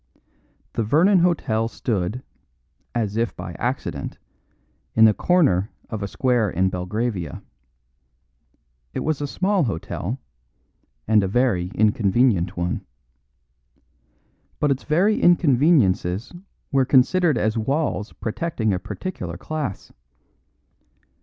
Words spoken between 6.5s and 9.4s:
Belgravia. It was a